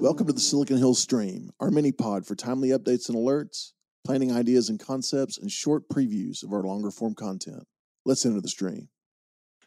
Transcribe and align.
Welcome 0.00 0.26
to 0.26 0.32
the 0.32 0.40
Silicon 0.40 0.76
Hills 0.76 1.00
Stream, 1.00 1.50
our 1.60 1.70
mini 1.70 1.92
pod 1.92 2.26
for 2.26 2.34
timely 2.34 2.70
updates 2.70 3.08
and 3.08 3.16
alerts, 3.16 3.74
planning 4.04 4.32
ideas 4.32 4.70
and 4.70 4.80
concepts, 4.80 5.38
and 5.38 5.48
short 5.52 5.88
previews 5.88 6.42
of 6.42 6.52
our 6.52 6.64
longer 6.64 6.90
form 6.90 7.14
content. 7.14 7.68
Let's 8.04 8.26
enter 8.26 8.40
the 8.40 8.48
stream. 8.48 8.88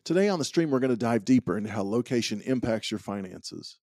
Today 0.03 0.27
on 0.27 0.37
the 0.37 0.43
stream, 0.43 0.69
we're 0.69 0.81
going 0.81 0.89
to 0.89 0.97
dive 0.97 1.23
deeper 1.23 1.57
into 1.57 1.69
how 1.69 1.83
location 1.83 2.41
impacts 2.41 2.91
your 2.91 2.99
finances. 2.99 3.77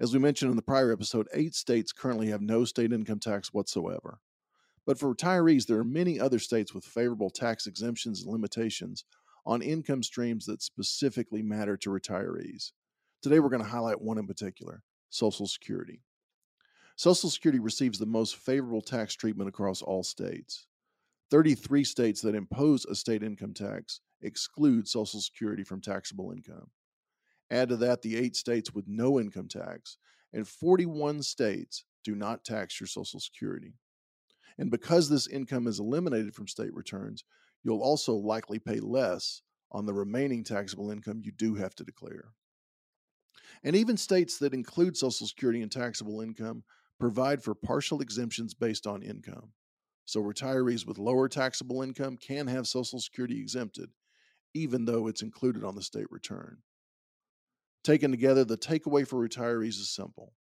As 0.00 0.12
we 0.12 0.18
mentioned 0.18 0.50
in 0.50 0.56
the 0.56 0.62
prior 0.62 0.90
episode, 0.92 1.28
eight 1.32 1.54
states 1.54 1.92
currently 1.92 2.30
have 2.30 2.42
no 2.42 2.64
state 2.64 2.92
income 2.92 3.20
tax 3.20 3.52
whatsoever. 3.52 4.18
But 4.84 4.98
for 4.98 5.14
retirees, 5.14 5.66
there 5.66 5.78
are 5.78 5.84
many 5.84 6.18
other 6.18 6.40
states 6.40 6.74
with 6.74 6.84
favorable 6.84 7.30
tax 7.30 7.68
exemptions 7.68 8.20
and 8.22 8.32
limitations 8.32 9.04
on 9.46 9.62
income 9.62 10.02
streams 10.02 10.46
that 10.46 10.60
specifically 10.60 11.40
matter 11.40 11.76
to 11.76 11.90
retirees. 11.90 12.72
Today, 13.24 13.40
we're 13.40 13.48
going 13.48 13.64
to 13.64 13.68
highlight 13.70 14.02
one 14.02 14.18
in 14.18 14.26
particular 14.26 14.82
Social 15.08 15.46
Security. 15.46 16.02
Social 16.96 17.30
Security 17.30 17.58
receives 17.58 17.98
the 17.98 18.04
most 18.04 18.36
favorable 18.36 18.82
tax 18.82 19.14
treatment 19.14 19.48
across 19.48 19.80
all 19.80 20.02
states. 20.02 20.66
33 21.30 21.84
states 21.84 22.20
that 22.20 22.34
impose 22.34 22.84
a 22.84 22.94
state 22.94 23.22
income 23.22 23.54
tax 23.54 24.02
exclude 24.20 24.86
Social 24.86 25.22
Security 25.22 25.64
from 25.64 25.80
taxable 25.80 26.32
income. 26.32 26.66
Add 27.50 27.70
to 27.70 27.76
that 27.76 28.02
the 28.02 28.14
eight 28.14 28.36
states 28.36 28.74
with 28.74 28.84
no 28.86 29.18
income 29.18 29.48
tax, 29.48 29.96
and 30.34 30.46
41 30.46 31.22
states 31.22 31.86
do 32.04 32.14
not 32.14 32.44
tax 32.44 32.78
your 32.78 32.88
Social 32.88 33.20
Security. 33.20 33.72
And 34.58 34.70
because 34.70 35.08
this 35.08 35.28
income 35.28 35.66
is 35.66 35.80
eliminated 35.80 36.34
from 36.34 36.46
state 36.46 36.74
returns, 36.74 37.24
you'll 37.62 37.80
also 37.80 38.12
likely 38.12 38.58
pay 38.58 38.80
less 38.80 39.40
on 39.72 39.86
the 39.86 39.94
remaining 39.94 40.44
taxable 40.44 40.90
income 40.90 41.22
you 41.24 41.32
do 41.32 41.54
have 41.54 41.74
to 41.76 41.84
declare. 41.84 42.26
And 43.62 43.74
even 43.76 43.96
states 43.96 44.38
that 44.38 44.54
include 44.54 44.96
Social 44.96 45.26
Security 45.26 45.62
and 45.62 45.70
taxable 45.70 46.20
income 46.20 46.64
provide 46.98 47.42
for 47.42 47.54
partial 47.54 48.00
exemptions 48.00 48.54
based 48.54 48.86
on 48.86 49.02
income. 49.02 49.52
So 50.06 50.22
retirees 50.22 50.86
with 50.86 50.98
lower 50.98 51.28
taxable 51.28 51.82
income 51.82 52.16
can 52.16 52.46
have 52.46 52.66
Social 52.66 53.00
Security 53.00 53.40
exempted, 53.40 53.90
even 54.52 54.84
though 54.84 55.06
it's 55.06 55.22
included 55.22 55.64
on 55.64 55.74
the 55.74 55.82
state 55.82 56.10
return. 56.10 56.58
Taken 57.82 58.10
together, 58.10 58.44
the 58.44 58.56
takeaway 58.56 59.06
for 59.06 59.26
retirees 59.26 59.80
is 59.80 59.90
simple. 59.94 60.34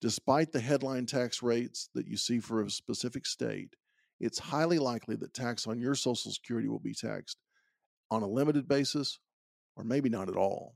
Despite 0.00 0.52
the 0.52 0.60
headline 0.60 1.06
tax 1.06 1.42
rates 1.42 1.88
that 1.94 2.06
you 2.06 2.16
see 2.16 2.40
for 2.40 2.62
a 2.62 2.70
specific 2.70 3.26
state, 3.26 3.74
it's 4.18 4.38
highly 4.38 4.78
likely 4.78 5.16
that 5.16 5.34
tax 5.34 5.66
on 5.66 5.80
your 5.80 5.94
Social 5.94 6.30
Security 6.30 6.68
will 6.68 6.78
be 6.78 6.94
taxed 6.94 7.38
on 8.10 8.22
a 8.22 8.28
limited 8.28 8.68
basis 8.68 9.18
or 9.76 9.84
maybe 9.84 10.08
not 10.08 10.28
at 10.28 10.36
all. 10.36 10.74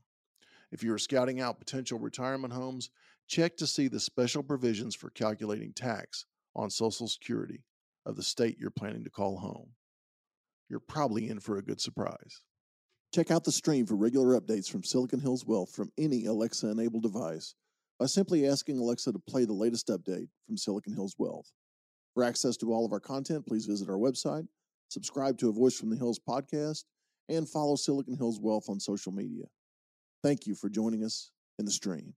If 0.71 0.83
you're 0.83 0.97
scouting 0.97 1.39
out 1.39 1.59
potential 1.59 1.99
retirement 1.99 2.53
homes, 2.53 2.89
check 3.27 3.57
to 3.57 3.67
see 3.67 3.87
the 3.87 3.99
special 3.99 4.43
provisions 4.43 4.95
for 4.95 5.09
calculating 5.09 5.73
tax 5.73 6.25
on 6.55 6.69
Social 6.69 7.07
Security 7.07 7.63
of 8.05 8.15
the 8.15 8.23
state 8.23 8.57
you're 8.59 8.69
planning 8.69 9.03
to 9.03 9.09
call 9.09 9.37
home. 9.37 9.69
You're 10.69 10.79
probably 10.79 11.29
in 11.29 11.39
for 11.39 11.57
a 11.57 11.63
good 11.63 11.79
surprise. 11.79 12.41
Check 13.13 13.31
out 13.31 13.43
the 13.43 13.51
stream 13.51 13.85
for 13.85 13.95
regular 13.95 14.39
updates 14.39 14.69
from 14.69 14.83
Silicon 14.83 15.19
Hills 15.19 15.45
Wealth 15.45 15.71
from 15.71 15.91
any 15.97 16.25
Alexa 16.25 16.67
enabled 16.67 17.03
device 17.03 17.55
by 17.99 18.07
simply 18.07 18.47
asking 18.47 18.77
Alexa 18.77 19.13
to 19.13 19.19
play 19.19 19.45
the 19.45 19.53
latest 19.53 19.87
update 19.87 20.27
from 20.45 20.57
Silicon 20.57 20.93
Hills 20.93 21.15
Wealth. 21.17 21.51
For 22.13 22.23
access 22.23 22.57
to 22.57 22.73
all 22.73 22.85
of 22.85 22.91
our 22.91 22.99
content, 22.99 23.45
please 23.45 23.65
visit 23.65 23.89
our 23.89 23.97
website, 23.97 24.47
subscribe 24.89 25.37
to 25.37 25.49
a 25.49 25.53
Voice 25.53 25.77
from 25.77 25.89
the 25.89 25.97
Hills 25.97 26.19
podcast, 26.19 26.83
and 27.29 27.47
follow 27.47 27.75
Silicon 27.75 28.17
Hills 28.17 28.39
Wealth 28.41 28.69
on 28.69 28.79
social 28.79 29.11
media. 29.11 29.45
Thank 30.25 30.47
you 30.47 30.55
for 30.55 30.69
joining 30.69 31.03
us 31.03 31.29
in 31.59 31.65
the 31.65 31.71
stream. 31.71 32.15